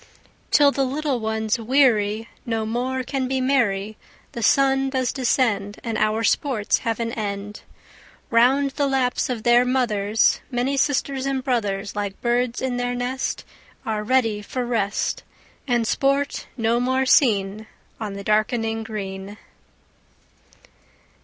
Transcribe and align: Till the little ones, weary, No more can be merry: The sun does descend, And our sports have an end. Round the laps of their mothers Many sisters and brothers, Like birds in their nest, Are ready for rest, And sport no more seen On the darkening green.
Till 0.49 0.71
the 0.71 0.83
little 0.83 1.19
ones, 1.19 1.59
weary, 1.59 2.27
No 2.43 2.65
more 2.65 3.03
can 3.03 3.27
be 3.27 3.39
merry: 3.39 3.97
The 4.31 4.41
sun 4.41 4.89
does 4.89 5.13
descend, 5.13 5.79
And 5.83 5.95
our 5.95 6.23
sports 6.23 6.79
have 6.79 6.99
an 6.99 7.11
end. 7.11 7.61
Round 8.31 8.71
the 8.71 8.87
laps 8.87 9.29
of 9.29 9.43
their 9.43 9.63
mothers 9.63 10.39
Many 10.49 10.75
sisters 10.75 11.27
and 11.27 11.43
brothers, 11.43 11.95
Like 11.95 12.19
birds 12.19 12.63
in 12.63 12.77
their 12.77 12.95
nest, 12.95 13.45
Are 13.85 14.03
ready 14.03 14.41
for 14.41 14.65
rest, 14.65 15.21
And 15.67 15.85
sport 15.85 16.47
no 16.57 16.79
more 16.79 17.05
seen 17.05 17.67
On 17.99 18.13
the 18.13 18.23
darkening 18.23 18.81
green. 18.81 19.37